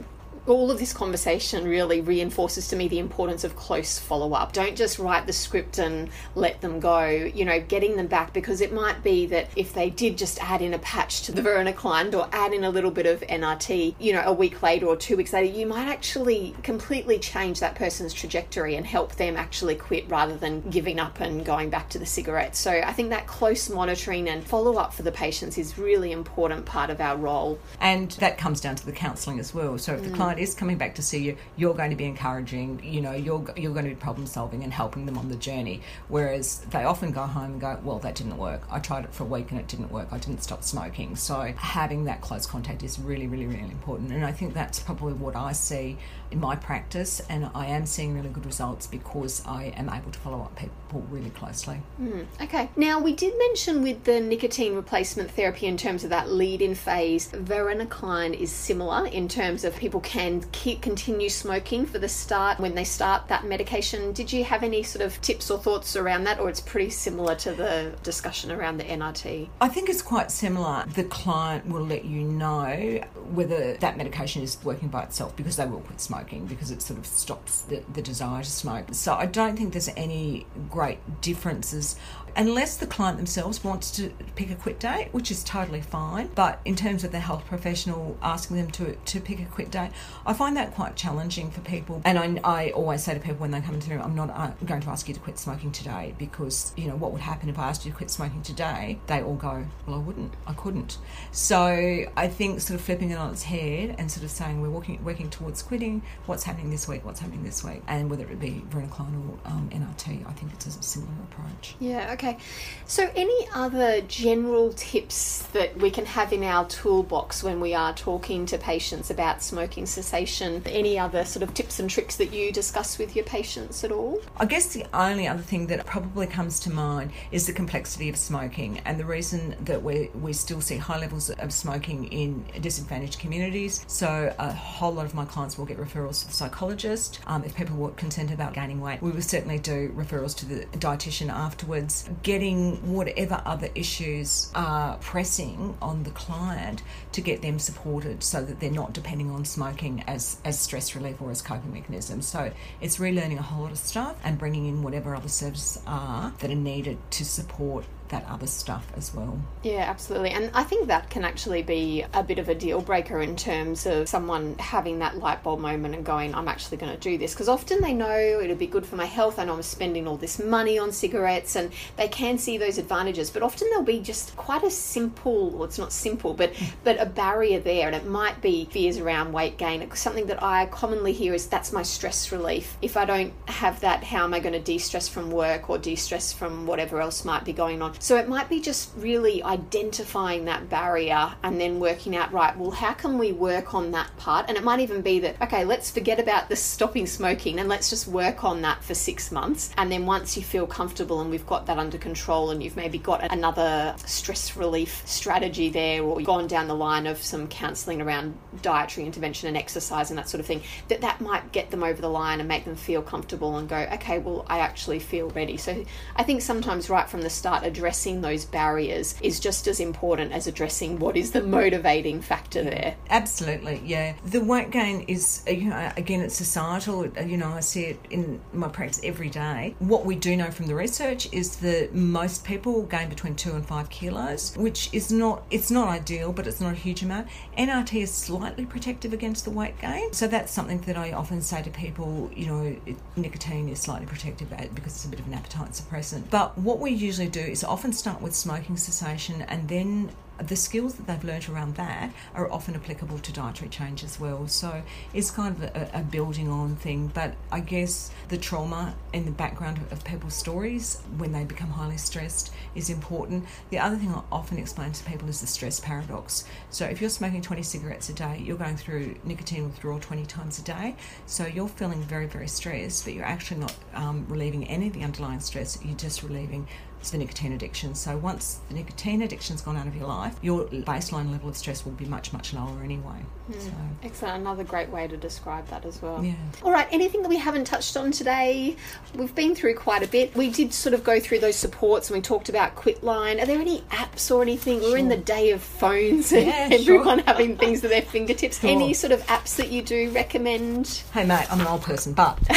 all 0.48 0.70
of 0.70 0.78
this 0.78 0.92
conversation 0.92 1.66
really 1.66 2.00
reinforces 2.00 2.68
to 2.68 2.76
me 2.76 2.88
the 2.88 2.98
importance 2.98 3.44
of 3.44 3.56
close 3.56 3.98
follow 3.98 4.32
up. 4.32 4.52
Don't 4.52 4.76
just 4.76 4.98
write 4.98 5.26
the 5.26 5.32
script 5.32 5.78
and 5.78 6.10
let 6.34 6.60
them 6.60 6.80
go, 6.80 7.06
you 7.06 7.44
know, 7.44 7.60
getting 7.60 7.96
them 7.96 8.06
back 8.06 8.32
because 8.32 8.60
it 8.60 8.72
might 8.72 9.02
be 9.02 9.26
that 9.26 9.48
if 9.56 9.74
they 9.74 9.90
did 9.90 10.18
just 10.18 10.42
add 10.42 10.62
in 10.62 10.74
a 10.74 10.78
patch 10.78 11.22
to 11.22 11.32
the 11.32 11.42
varenicline 11.42 12.14
or 12.14 12.28
add 12.32 12.52
in 12.52 12.64
a 12.64 12.70
little 12.70 12.90
bit 12.90 13.06
of 13.06 13.20
NRT, 13.22 13.94
you 13.98 14.12
know, 14.12 14.22
a 14.24 14.32
week 14.32 14.62
later 14.62 14.86
or 14.86 14.96
two 14.96 15.16
weeks 15.16 15.32
later, 15.32 15.52
you 15.52 15.66
might 15.66 15.88
actually 15.88 16.54
completely 16.62 17.18
change 17.18 17.60
that 17.60 17.74
person's 17.74 18.12
trajectory 18.12 18.76
and 18.76 18.86
help 18.86 19.16
them 19.16 19.36
actually 19.36 19.74
quit 19.74 20.08
rather 20.08 20.36
than 20.36 20.60
giving 20.70 20.98
up 20.98 21.20
and 21.20 21.44
going 21.44 21.70
back 21.70 21.88
to 21.90 21.98
the 21.98 22.06
cigarettes. 22.06 22.58
So 22.58 22.70
I 22.70 22.92
think 22.92 23.10
that 23.10 23.26
close 23.26 23.68
monitoring 23.68 24.28
and 24.28 24.44
follow 24.44 24.76
up 24.76 24.92
for 24.92 25.02
the 25.02 25.12
patients 25.12 25.58
is 25.58 25.78
really 25.78 26.12
important 26.12 26.66
part 26.66 26.90
of 26.90 27.00
our 27.00 27.16
role. 27.16 27.58
And 27.80 28.10
that 28.12 28.38
comes 28.38 28.60
down 28.60 28.76
to 28.76 28.86
the 28.86 28.92
counselling 28.92 29.38
as 29.38 29.54
well. 29.54 29.78
So 29.78 29.94
if 29.94 30.02
the 30.02 30.10
mm. 30.10 30.16
client 30.16 30.37
is 30.38 30.54
coming 30.54 30.78
back 30.78 30.94
to 30.96 31.02
see 31.02 31.18
you, 31.18 31.36
you're 31.56 31.74
going 31.74 31.90
to 31.90 31.96
be 31.96 32.04
encouraging, 32.04 32.80
you 32.82 33.00
know, 33.00 33.12
you're, 33.12 33.44
you're 33.56 33.72
going 33.72 33.84
to 33.84 33.90
be 33.90 33.96
problem 33.96 34.26
solving 34.26 34.62
and 34.64 34.72
helping 34.72 35.06
them 35.06 35.18
on 35.18 35.28
the 35.28 35.36
journey. 35.36 35.82
Whereas 36.08 36.60
they 36.70 36.84
often 36.84 37.12
go 37.12 37.22
home 37.22 37.52
and 37.52 37.60
go, 37.60 37.78
well, 37.82 37.98
that 38.00 38.14
didn't 38.14 38.36
work. 38.36 38.62
I 38.70 38.78
tried 38.78 39.04
it 39.04 39.14
for 39.14 39.24
a 39.24 39.26
week 39.26 39.50
and 39.50 39.60
it 39.60 39.66
didn't 39.66 39.90
work. 39.90 40.08
I 40.10 40.18
didn't 40.18 40.42
stop 40.42 40.62
smoking. 40.62 41.16
So 41.16 41.52
having 41.56 42.04
that 42.04 42.20
close 42.20 42.46
contact 42.46 42.82
is 42.82 42.98
really, 42.98 43.26
really, 43.26 43.46
really 43.46 43.70
important. 43.70 44.12
And 44.12 44.24
I 44.24 44.32
think 44.32 44.54
that's 44.54 44.80
probably 44.80 45.14
what 45.14 45.36
I 45.36 45.52
see 45.52 45.98
in 46.30 46.40
my 46.40 46.56
practice. 46.56 47.20
And 47.28 47.50
I 47.54 47.66
am 47.66 47.86
seeing 47.86 48.14
really 48.14 48.28
good 48.28 48.46
results 48.46 48.86
because 48.86 49.44
I 49.46 49.72
am 49.76 49.88
able 49.88 50.10
to 50.10 50.18
follow 50.18 50.42
up 50.42 50.56
people 50.56 51.04
really 51.10 51.30
closely. 51.30 51.80
Mm, 52.00 52.26
okay. 52.42 52.70
Now, 52.76 53.00
we 53.00 53.14
did 53.14 53.36
mention 53.38 53.82
with 53.82 54.04
the 54.04 54.20
nicotine 54.20 54.74
replacement 54.74 55.30
therapy 55.30 55.66
in 55.66 55.76
terms 55.76 56.04
of 56.04 56.10
that 56.10 56.30
lead 56.30 56.62
in 56.62 56.74
phase, 56.74 57.30
varenicline 57.30 58.38
is 58.38 58.50
similar 58.52 59.06
in 59.06 59.28
terms 59.28 59.64
of 59.64 59.76
people 59.76 60.00
can 60.00 60.17
and 60.18 60.50
keep 60.50 60.82
continue 60.82 61.28
smoking 61.28 61.86
for 61.86 62.00
the 62.00 62.08
start 62.08 62.58
when 62.58 62.74
they 62.74 62.82
start 62.82 63.28
that 63.28 63.44
medication. 63.44 64.12
Did 64.12 64.32
you 64.32 64.42
have 64.42 64.64
any 64.64 64.82
sort 64.82 65.04
of 65.04 65.18
tips 65.20 65.48
or 65.48 65.58
thoughts 65.58 65.94
around 65.94 66.24
that, 66.24 66.40
or 66.40 66.48
it's 66.48 66.60
pretty 66.60 66.90
similar 66.90 67.36
to 67.36 67.52
the 67.52 67.94
discussion 68.02 68.50
around 68.50 68.78
the 68.78 68.84
NRT? 68.84 69.48
I 69.60 69.68
think 69.68 69.88
it's 69.88 70.02
quite 70.02 70.32
similar. 70.32 70.84
The 70.92 71.04
client 71.04 71.68
will 71.68 71.86
let 71.86 72.04
you 72.04 72.22
know 72.22 73.00
whether 73.30 73.74
that 73.74 73.96
medication 73.96 74.42
is 74.42 74.58
working 74.64 74.88
by 74.88 75.04
itself 75.04 75.36
because 75.36 75.54
they 75.54 75.66
will 75.66 75.80
quit 75.80 76.00
smoking 76.00 76.46
because 76.46 76.72
it 76.72 76.82
sort 76.82 76.98
of 76.98 77.06
stops 77.06 77.62
the, 77.62 77.84
the 77.92 78.02
desire 78.02 78.42
to 78.42 78.50
smoke. 78.50 78.86
So 78.92 79.14
I 79.14 79.26
don't 79.26 79.56
think 79.56 79.72
there's 79.72 79.90
any 79.96 80.46
great 80.68 80.98
differences 81.20 81.94
unless 82.38 82.76
the 82.76 82.86
client 82.86 83.16
themselves 83.16 83.62
wants 83.64 83.90
to 83.90 84.10
pick 84.36 84.50
a 84.50 84.54
quit 84.54 84.78
date, 84.78 85.08
which 85.12 85.30
is 85.30 85.42
totally 85.42 85.80
fine. 85.80 86.30
But 86.34 86.60
in 86.64 86.76
terms 86.76 87.04
of 87.04 87.10
the 87.10 87.18
health 87.18 87.44
professional 87.46 88.16
asking 88.22 88.56
them 88.56 88.70
to, 88.72 88.94
to 88.94 89.20
pick 89.20 89.40
a 89.40 89.44
quit 89.44 89.70
date, 89.70 89.90
I 90.26 90.32
find 90.32 90.56
that 90.56 90.74
quite 90.74 90.96
challenging 90.96 91.50
for 91.50 91.60
people. 91.60 92.02
And 92.04 92.18
I, 92.18 92.40
I 92.44 92.70
always 92.70 93.02
say 93.02 93.14
to 93.14 93.20
people 93.20 93.38
when 93.38 93.50
they 93.50 93.60
come 93.60 93.74
into 93.74 93.90
me, 93.90 93.96
I'm 93.96 94.14
not 94.14 94.30
uh, 94.30 94.50
going 94.64 94.80
to 94.82 94.88
ask 94.90 95.08
you 95.08 95.14
to 95.14 95.20
quit 95.20 95.38
smoking 95.38 95.72
today 95.72 96.14
because, 96.18 96.72
you 96.76 96.88
know, 96.88 96.96
what 96.96 97.12
would 97.12 97.22
happen 97.22 97.48
if 97.48 97.58
I 97.58 97.68
asked 97.68 97.84
you 97.84 97.92
to 97.92 97.96
quit 97.96 98.10
smoking 98.10 98.42
today? 98.42 98.98
They 99.06 99.22
all 99.22 99.36
go, 99.36 99.64
well, 99.86 99.96
I 99.96 99.98
wouldn't. 99.98 100.34
I 100.46 100.52
couldn't. 100.52 100.98
So 101.32 102.06
I 102.16 102.28
think 102.28 102.60
sort 102.60 102.78
of 102.78 102.84
flipping 102.84 103.10
it 103.10 103.18
on 103.18 103.32
its 103.32 103.44
head 103.44 103.96
and 103.98 104.10
sort 104.10 104.24
of 104.24 104.30
saying 104.30 104.60
we're 104.60 104.70
working, 104.70 105.02
working 105.04 105.30
towards 105.30 105.62
quitting, 105.62 106.02
what's 106.26 106.44
happening 106.44 106.70
this 106.70 106.88
week, 106.88 107.04
what's 107.04 107.20
happening 107.20 107.44
this 107.44 107.64
week, 107.64 107.82
and 107.86 108.10
whether 108.10 108.24
it 108.24 108.40
be 108.40 108.62
varenicline 108.70 109.14
or 109.28 109.38
um, 109.46 109.70
NRT, 109.72 110.26
I 110.26 110.32
think 110.32 110.52
it's 110.52 110.66
a 110.66 110.82
similar 110.82 111.12
approach. 111.30 111.74
Yeah, 111.78 112.12
okay. 112.12 112.38
So, 112.86 113.10
any 113.14 113.48
other 113.54 114.00
general 114.02 114.72
tips 114.72 115.42
that 115.52 115.76
we 115.76 115.90
can 115.90 116.06
have 116.06 116.32
in 116.32 116.42
our 116.42 116.66
toolbox 116.66 117.42
when 117.42 117.60
we 117.60 117.74
are 117.74 117.94
talking 117.94 118.46
to 118.46 118.58
patients 118.58 119.10
about 119.10 119.42
smoking 119.42 119.86
cessation? 120.02 120.62
Any 120.66 120.98
other 120.98 121.24
sort 121.24 121.42
of 121.42 121.54
tips 121.54 121.80
and 121.80 121.90
tricks 121.90 122.16
that 122.16 122.32
you 122.32 122.52
discuss 122.52 122.98
with 122.98 123.16
your 123.16 123.24
patients 123.24 123.82
at 123.82 123.90
all? 123.90 124.20
I 124.36 124.46
guess 124.46 124.66
the 124.72 124.86
only 124.94 125.26
other 125.26 125.42
thing 125.42 125.66
that 125.68 125.84
probably 125.86 126.26
comes 126.26 126.60
to 126.60 126.70
mind 126.70 127.10
is 127.32 127.46
the 127.46 127.52
complexity 127.52 128.08
of 128.08 128.16
smoking 128.16 128.80
and 128.84 128.98
the 128.98 129.04
reason 129.04 129.56
that 129.62 129.82
we, 129.82 130.10
we 130.14 130.32
still 130.32 130.60
see 130.60 130.76
high 130.76 130.98
levels 130.98 131.30
of 131.30 131.52
smoking 131.52 132.06
in 132.12 132.44
disadvantaged 132.60 133.18
communities. 133.18 133.84
So 133.88 134.32
a 134.38 134.52
whole 134.52 134.92
lot 134.92 135.06
of 135.06 135.14
my 135.14 135.24
clients 135.24 135.58
will 135.58 135.66
get 135.66 135.78
referrals 135.78 136.20
to 136.20 136.28
the 136.28 136.32
psychologist. 136.32 137.20
Um, 137.26 137.42
if 137.44 137.56
people 137.56 137.76
were 137.76 137.90
concerned 137.90 138.30
about 138.30 138.54
gaining 138.54 138.80
weight, 138.80 139.02
we 139.02 139.10
will 139.10 139.22
certainly 139.22 139.58
do 139.58 139.92
referrals 139.96 140.36
to 140.38 140.46
the 140.46 140.66
dietitian 140.78 141.28
afterwards. 141.30 142.08
Getting 142.22 142.76
whatever 142.92 143.42
other 143.44 143.68
issues 143.74 144.50
are 144.54 144.96
pressing 144.98 145.76
on 145.82 146.04
the 146.04 146.10
client 146.10 146.82
to 147.12 147.20
get 147.20 147.42
them 147.42 147.58
supported 147.58 148.22
so 148.22 148.42
that 148.42 148.60
they're 148.60 148.70
not 148.70 148.92
depending 148.92 149.30
on 149.30 149.44
smoking 149.44 149.87
as, 150.06 150.38
as 150.44 150.58
stress 150.58 150.94
relief 150.94 151.20
or 151.20 151.30
as 151.30 151.42
coping 151.42 151.72
mechanism. 151.72 152.22
So 152.22 152.52
it's 152.80 152.98
relearning 152.98 153.38
a 153.38 153.42
whole 153.42 153.62
lot 153.62 153.72
of 153.72 153.78
stuff 153.78 154.16
and 154.24 154.38
bringing 154.38 154.66
in 154.66 154.82
whatever 154.82 155.14
other 155.14 155.28
services 155.28 155.82
are 155.86 156.32
that 156.38 156.50
are 156.50 156.54
needed 156.54 156.98
to 157.12 157.24
support 157.24 157.84
that 158.08 158.24
other 158.28 158.46
stuff 158.46 158.86
as 158.96 159.14
well. 159.14 159.38
Yeah, 159.62 159.84
absolutely. 159.88 160.30
And 160.30 160.50
I 160.54 160.62
think 160.62 160.88
that 160.88 161.10
can 161.10 161.24
actually 161.24 161.62
be 161.62 162.04
a 162.14 162.22
bit 162.22 162.38
of 162.38 162.48
a 162.48 162.54
deal 162.54 162.80
breaker 162.80 163.20
in 163.20 163.36
terms 163.36 163.86
of 163.86 164.08
someone 164.08 164.56
having 164.58 165.00
that 165.00 165.18
light 165.18 165.42
bulb 165.42 165.60
moment 165.60 165.94
and 165.94 166.04
going, 166.04 166.34
I'm 166.34 166.48
actually 166.48 166.78
going 166.78 166.92
to 166.92 166.98
do 166.98 167.18
this. 167.18 167.34
Because 167.34 167.48
often 167.48 167.80
they 167.80 167.92
know 167.92 168.16
it'll 168.16 168.56
be 168.56 168.66
good 168.66 168.86
for 168.86 168.96
my 168.96 169.04
health. 169.04 169.38
I 169.38 169.44
know 169.44 169.54
I'm 169.54 169.62
spending 169.62 170.06
all 170.06 170.16
this 170.16 170.38
money 170.38 170.78
on 170.78 170.92
cigarettes 170.92 171.56
and 171.56 171.72
they 171.96 172.08
can 172.08 172.38
see 172.38 172.58
those 172.58 172.78
advantages. 172.78 173.30
But 173.30 173.42
often 173.42 173.68
there'll 173.70 173.84
be 173.84 174.00
just 174.00 174.36
quite 174.36 174.62
a 174.62 174.70
simple, 174.70 175.50
well, 175.50 175.64
it's 175.64 175.78
not 175.78 175.92
simple, 175.92 176.34
but, 176.34 176.52
mm. 176.54 176.70
but 176.84 177.00
a 177.00 177.06
barrier 177.06 177.60
there. 177.60 177.86
And 177.86 177.96
it 177.96 178.06
might 178.06 178.40
be 178.40 178.66
fears 178.66 178.98
around 178.98 179.32
weight 179.32 179.58
gain. 179.58 179.88
Something 179.94 180.26
that 180.26 180.42
I 180.42 180.66
commonly 180.66 181.12
hear 181.12 181.34
is 181.34 181.46
that's 181.46 181.72
my 181.72 181.82
stress 181.82 182.32
relief. 182.32 182.76
If 182.80 182.96
I 182.96 183.04
don't 183.04 183.32
have 183.48 183.80
that, 183.80 184.04
how 184.04 184.24
am 184.24 184.34
I 184.34 184.40
going 184.40 184.52
to 184.52 184.60
de 184.60 184.78
stress 184.78 185.08
from 185.08 185.30
work 185.30 185.68
or 185.68 185.78
de 185.78 185.96
stress 185.96 186.32
from 186.32 186.66
whatever 186.66 187.00
else 187.00 187.24
might 187.24 187.44
be 187.44 187.52
going 187.52 187.82
on? 187.82 187.97
So 188.00 188.16
it 188.16 188.28
might 188.28 188.48
be 188.48 188.60
just 188.60 188.90
really 188.96 189.42
identifying 189.42 190.44
that 190.44 190.68
barrier 190.68 191.34
and 191.42 191.60
then 191.60 191.80
working 191.80 192.16
out, 192.16 192.32
right, 192.32 192.56
well, 192.56 192.70
how 192.70 192.92
can 192.92 193.18
we 193.18 193.32
work 193.32 193.74
on 193.74 193.90
that 193.90 194.16
part? 194.16 194.46
And 194.48 194.56
it 194.56 194.62
might 194.62 194.80
even 194.80 195.02
be 195.02 195.18
that, 195.20 195.40
okay, 195.42 195.64
let's 195.64 195.90
forget 195.90 196.20
about 196.20 196.48
the 196.48 196.56
stopping 196.56 197.06
smoking 197.06 197.58
and 197.58 197.68
let's 197.68 197.90
just 197.90 198.06
work 198.06 198.44
on 198.44 198.62
that 198.62 198.84
for 198.84 198.94
six 198.94 199.32
months. 199.32 199.70
And 199.76 199.90
then 199.90 200.06
once 200.06 200.36
you 200.36 200.42
feel 200.42 200.66
comfortable 200.66 201.20
and 201.20 201.30
we've 201.30 201.46
got 201.46 201.66
that 201.66 201.78
under 201.78 201.98
control 201.98 202.50
and 202.50 202.62
you've 202.62 202.76
maybe 202.76 202.98
got 202.98 203.32
another 203.32 203.94
stress 204.06 204.56
relief 204.56 205.02
strategy 205.04 205.68
there 205.68 206.02
or 206.02 206.20
gone 206.20 206.46
down 206.46 206.68
the 206.68 206.76
line 206.76 207.06
of 207.06 207.18
some 207.18 207.48
counselling 207.48 208.00
around 208.00 208.36
dietary 208.62 209.06
intervention 209.06 209.48
and 209.48 209.56
exercise 209.56 210.10
and 210.10 210.18
that 210.18 210.28
sort 210.28 210.40
of 210.40 210.46
thing, 210.46 210.62
that 210.86 211.00
that 211.00 211.20
might 211.20 211.50
get 211.52 211.70
them 211.70 211.82
over 211.82 212.00
the 212.00 212.08
line 212.08 212.38
and 212.38 212.48
make 212.48 212.64
them 212.64 212.76
feel 212.76 213.02
comfortable 213.02 213.56
and 213.56 213.68
go, 213.68 213.76
okay, 213.94 214.18
well, 214.18 214.46
I 214.48 214.60
actually 214.60 215.00
feel 215.00 215.30
ready. 215.30 215.56
So 215.56 215.84
I 216.14 216.22
think 216.22 216.42
sometimes 216.42 216.88
right 216.88 217.08
from 217.08 217.22
the 217.22 217.30
start, 217.30 217.64
address 217.64 217.87
addressing 217.88 218.20
those 218.20 218.44
barriers 218.44 219.14
is 219.22 219.40
just 219.40 219.66
as 219.66 219.80
important 219.80 220.30
as 220.30 220.46
addressing 220.46 220.98
what 220.98 221.16
is 221.16 221.30
the 221.30 221.42
motivating 221.42 222.20
factor 222.20 222.62
there. 222.62 222.94
Absolutely, 223.08 223.80
yeah. 223.82 224.14
The 224.26 224.42
weight 224.42 224.70
gain 224.70 225.06
is, 225.08 225.42
uh, 225.48 225.52
you 225.52 225.70
know, 225.70 225.90
again, 225.96 226.20
it's 226.20 226.36
societal. 226.36 227.10
Uh, 227.16 227.22
you 227.22 227.38
know, 227.38 227.48
I 227.48 227.60
see 227.60 227.84
it 227.84 228.00
in 228.10 228.42
my 228.52 228.68
practice 228.68 229.00
every 229.02 229.30
day. 229.30 229.74
What 229.78 230.04
we 230.04 230.16
do 230.16 230.36
know 230.36 230.50
from 230.50 230.66
the 230.66 230.74
research 230.74 231.32
is 231.32 231.56
that 231.56 231.94
most 231.94 232.44
people 232.44 232.82
gain 232.82 233.08
between 233.08 233.34
two 233.34 233.52
and 233.52 233.66
five 233.66 233.88
kilos, 233.88 234.54
which 234.58 234.90
is 234.92 235.10
not, 235.10 235.44
it's 235.50 235.70
not 235.70 235.88
ideal, 235.88 236.30
but 236.30 236.46
it's 236.46 236.60
not 236.60 236.74
a 236.74 236.76
huge 236.76 237.02
amount. 237.02 237.28
NRT 237.56 238.02
is 238.02 238.12
slightly 238.12 238.66
protective 238.66 239.14
against 239.14 239.46
the 239.46 239.50
weight 239.50 239.80
gain. 239.80 240.12
So 240.12 240.26
that's 240.28 240.52
something 240.52 240.82
that 240.82 240.98
I 240.98 241.12
often 241.12 241.40
say 241.40 241.62
to 241.62 241.70
people, 241.70 242.30
you 242.36 242.48
know, 242.48 242.76
nicotine 243.16 243.70
is 243.70 243.80
slightly 243.80 244.06
protective 244.06 244.52
uh, 244.52 244.66
because 244.74 244.94
it's 244.94 245.06
a 245.06 245.08
bit 245.08 245.20
of 245.20 245.26
an 245.26 245.32
appetite 245.32 245.70
suppressant. 245.70 246.24
But 246.28 246.58
what 246.58 246.80
we 246.80 246.90
usually 246.90 247.28
do 247.28 247.40
is 247.40 247.64
often 247.64 247.77
often 247.78 247.92
start 247.92 248.20
with 248.20 248.34
smoking 248.34 248.76
cessation 248.76 249.40
and 249.42 249.68
then 249.68 250.10
the 250.38 250.56
skills 250.56 250.94
that 250.94 251.06
they've 251.06 251.24
learnt 251.24 251.48
around 251.48 251.74
that 251.76 252.12
are 252.34 252.50
often 252.50 252.74
applicable 252.74 253.18
to 253.18 253.32
dietary 253.32 253.68
change 253.68 254.04
as 254.04 254.20
well. 254.20 254.46
So 254.46 254.82
it's 255.12 255.30
kind 255.30 255.56
of 255.56 255.62
a, 255.64 255.90
a, 255.94 256.02
building 256.02 256.48
on 256.48 256.76
thing. 256.76 257.08
But 257.12 257.34
I 257.50 257.60
guess 257.60 258.10
the 258.28 258.38
trauma 258.38 258.94
in 259.12 259.24
the 259.24 259.30
background 259.30 259.80
of 259.90 260.04
people's 260.04 260.34
stories 260.34 261.02
when 261.16 261.32
they 261.32 261.44
become 261.44 261.70
highly 261.70 261.96
stressed 261.96 262.52
is 262.74 262.88
important. 262.88 263.46
The 263.70 263.78
other 263.78 263.96
thing 263.96 264.10
I 264.10 264.22
often 264.30 264.58
explain 264.58 264.92
to 264.92 265.04
people 265.04 265.28
is 265.28 265.40
the 265.40 265.46
stress 265.46 265.80
paradox. 265.80 266.44
So 266.70 266.86
if 266.86 267.00
you're 267.00 267.10
smoking 267.10 267.42
20 267.42 267.62
cigarettes 267.62 268.08
a 268.08 268.14
day, 268.14 268.40
you're 268.44 268.56
going 268.56 268.76
through 268.76 269.16
nicotine 269.24 269.64
withdrawal 269.64 269.98
20 269.98 270.24
times 270.26 270.58
a 270.58 270.62
day. 270.62 270.94
So 271.26 271.46
you're 271.46 271.68
feeling 271.68 272.02
very, 272.02 272.26
very 272.26 272.48
stressed, 272.48 273.04
but 273.04 273.14
you're 273.14 273.24
actually 273.24 273.60
not 273.60 273.74
um, 273.94 274.24
relieving 274.28 274.68
any 274.68 274.86
of 274.86 274.92
the 274.92 275.02
underlying 275.02 275.40
stress. 275.40 275.78
You're 275.84 275.96
just 275.96 276.22
relieving 276.22 276.68
the 277.10 277.18
nicotine 277.18 277.52
addiction. 277.52 277.94
So 277.94 278.16
once 278.18 278.60
the 278.68 278.74
nicotine 278.74 279.22
addiction's 279.22 279.62
gone 279.62 279.76
out 279.76 279.86
of 279.86 279.96
your 279.96 280.08
life, 280.08 280.27
life, 280.28 280.38
your 280.42 280.64
baseline 280.64 281.30
level 281.30 281.48
of 281.48 281.56
stress 281.56 281.84
will 281.84 281.92
be 281.92 282.04
much, 282.04 282.32
much 282.32 282.52
lower 282.52 282.82
anyway. 282.82 283.24
Mm. 283.50 283.60
So. 283.60 283.70
Excellent. 284.02 284.40
Another 284.40 284.64
great 284.64 284.90
way 284.90 285.08
to 285.08 285.16
describe 285.16 285.66
that 285.68 285.84
as 285.84 286.00
well. 286.02 286.22
Yeah. 286.24 286.34
All 286.62 286.72
right. 286.72 286.86
Anything 286.90 287.22
that 287.22 287.28
we 287.28 287.38
haven't 287.38 287.64
touched 287.64 287.96
on 287.96 288.12
today? 288.12 288.76
We've 289.14 289.34
been 289.34 289.54
through 289.54 289.74
quite 289.74 290.02
a 290.02 290.08
bit. 290.08 290.34
We 290.36 290.50
did 290.50 290.72
sort 290.72 290.94
of 290.94 291.02
go 291.02 291.18
through 291.18 291.40
those 291.40 291.56
supports 291.56 292.10
and 292.10 292.16
we 292.16 292.22
talked 292.22 292.48
about 292.48 292.76
Quitline. 292.76 293.42
Are 293.42 293.46
there 293.46 293.58
any 293.58 293.80
apps 293.90 294.34
or 294.34 294.42
anything? 294.42 294.80
Sure. 294.80 294.92
We're 294.92 294.98
in 294.98 295.08
the 295.08 295.16
day 295.16 295.50
of 295.50 295.62
phones 295.62 296.32
and 296.32 296.46
yeah, 296.46 296.68
everyone 296.72 297.18
sure. 297.18 297.26
having 297.26 297.56
things 297.56 297.82
at 297.84 297.90
their 297.90 298.02
fingertips. 298.14 298.60
Sure. 298.60 298.70
Any 298.70 298.94
sort 298.94 299.12
of 299.12 299.20
apps 299.26 299.56
that 299.56 299.70
you 299.70 299.82
do 299.82 300.10
recommend? 300.10 301.02
Hey, 301.12 301.24
mate, 301.24 301.46
I'm 301.50 301.60
an 301.60 301.66
old 301.66 301.82
person, 301.82 302.12
but 302.12 302.38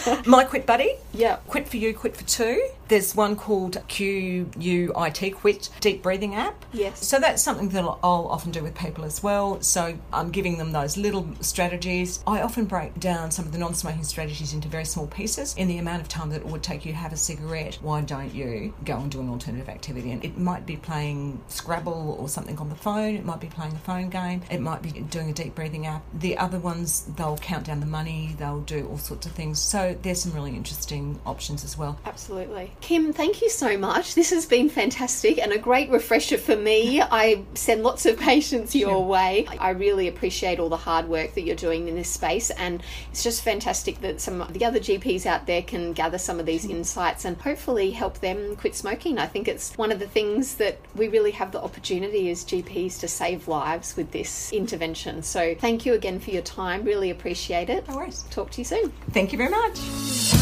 my 0.26 0.44
Quit 0.44 0.66
Buddy. 0.66 0.94
Yeah. 1.12 1.36
Quit 1.48 1.68
for 1.68 1.76
you, 1.76 1.94
Quit 1.94 2.16
for 2.16 2.24
two. 2.24 2.68
There's 2.88 3.14
one 3.14 3.36
called 3.36 3.82
QUIT, 3.88 5.34
Quit 5.34 5.70
Deep 5.80 6.02
Breathing 6.02 6.34
app. 6.34 6.64
Yes. 6.72 7.06
So 7.06 7.18
that's 7.18 7.42
something 7.42 7.70
that 7.70 7.84
I'll 7.84 8.28
often 8.30 8.50
do 8.50 8.62
with 8.62 8.74
people 8.74 9.04
as 9.04 9.22
well. 9.22 9.62
So 9.62 9.96
I'm 10.12 10.30
giving 10.30 10.58
them 10.58 10.72
those 10.72 10.96
little 10.96 11.26
strategies. 11.40 12.22
I 12.26 12.42
often 12.42 12.66
break 12.66 12.98
down 13.00 13.30
some 13.30 13.46
of 13.46 13.52
the 13.52 13.58
non 13.58 13.74
smoking 13.74 14.04
strategies 14.04 14.52
into 14.52 14.68
very 14.68 14.84
small 14.84 15.06
pieces. 15.06 15.54
In 15.56 15.68
the 15.68 15.78
amount 15.78 16.02
of 16.02 16.08
time 16.08 16.30
that 16.30 16.42
it 16.42 16.46
would 16.46 16.62
take 16.62 16.84
you 16.84 16.92
to 16.92 16.98
have 16.98 17.12
a 17.12 17.16
cigarette, 17.16 17.78
why 17.80 18.02
don't 18.02 18.34
you 18.34 18.74
go 18.84 18.98
and 18.98 19.10
do 19.10 19.20
an 19.20 19.30
alternative 19.30 19.68
activity? 19.68 20.12
And 20.12 20.22
it 20.24 20.36
might 20.36 20.66
be 20.66 20.76
playing 20.76 21.40
Scrabble 21.48 22.16
or 22.18 22.28
something 22.28 22.58
on 22.58 22.68
the 22.68 22.74
phone, 22.74 23.14
it 23.14 23.24
might 23.24 23.40
be 23.40 23.48
playing 23.48 23.72
a 23.72 23.78
phone 23.78 24.10
game, 24.10 24.42
it 24.50 24.60
might 24.60 24.82
be 24.82 24.90
doing 24.90 25.30
a 25.30 25.32
deep 25.32 25.54
breathing 25.54 25.86
app. 25.86 26.02
The 26.12 26.36
other 26.36 26.58
ones, 26.58 27.06
they'll 27.16 27.38
count 27.38 27.66
down 27.66 27.80
the 27.80 27.86
money, 27.86 28.34
they'll 28.38 28.60
do 28.60 28.86
all 28.88 28.98
sorts 28.98 29.26
of 29.26 29.32
things. 29.32 29.60
So 29.60 29.81
there's 30.02 30.22
some 30.22 30.32
really 30.32 30.54
interesting 30.54 31.20
options 31.26 31.64
as 31.64 31.76
well. 31.76 31.98
Absolutely. 32.04 32.72
Kym, 32.80 33.14
thank 33.14 33.42
you 33.42 33.50
so 33.50 33.76
much. 33.76 34.14
This 34.14 34.30
has 34.30 34.46
been 34.46 34.68
fantastic 34.68 35.38
and 35.38 35.52
a 35.52 35.58
great 35.58 35.90
refresher 35.90 36.38
for 36.38 36.56
me. 36.56 37.00
I 37.10 37.42
send 37.54 37.82
lots 37.82 38.06
of 38.06 38.18
patients 38.18 38.74
your 38.74 38.90
sure. 38.90 39.06
way. 39.06 39.46
I 39.58 39.70
really 39.70 40.08
appreciate 40.08 40.58
all 40.58 40.68
the 40.68 40.76
hard 40.76 41.08
work 41.08 41.34
that 41.34 41.42
you're 41.42 41.56
doing 41.56 41.88
in 41.88 41.94
this 41.94 42.08
space, 42.08 42.50
and 42.50 42.82
it's 43.10 43.22
just 43.22 43.42
fantastic 43.42 44.00
that 44.00 44.20
some 44.20 44.40
of 44.40 44.52
the 44.52 44.64
other 44.64 44.78
GPs 44.78 45.26
out 45.26 45.46
there 45.46 45.62
can 45.62 45.92
gather 45.92 46.18
some 46.18 46.38
of 46.40 46.46
these 46.46 46.64
insights 46.64 47.24
and 47.24 47.36
hopefully 47.36 47.90
help 47.90 48.18
them 48.20 48.56
quit 48.56 48.74
smoking. 48.74 49.18
I 49.18 49.26
think 49.26 49.48
it's 49.48 49.76
one 49.76 49.92
of 49.92 49.98
the 49.98 50.08
things 50.08 50.54
that 50.56 50.78
we 50.94 51.08
really 51.08 51.32
have 51.32 51.52
the 51.52 51.62
opportunity 51.62 52.30
as 52.30 52.44
GPs 52.44 53.00
to 53.00 53.08
save 53.08 53.48
lives 53.48 53.96
with 53.96 54.10
this 54.12 54.52
intervention. 54.52 55.22
So, 55.22 55.54
thank 55.54 55.86
you 55.86 55.94
again 55.94 56.20
for 56.20 56.30
your 56.30 56.42
time. 56.42 56.84
Really 56.84 57.10
appreciate 57.10 57.70
it. 57.70 57.88
No 57.88 57.96
worries. 57.96 58.24
Talk 58.30 58.50
to 58.52 58.60
you 58.60 58.64
soon. 58.64 58.92
Thank 59.10 59.32
you 59.32 59.38
very 59.38 59.50
much. 59.74 60.41